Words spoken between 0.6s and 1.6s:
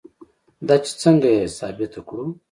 دا چې څنګه یې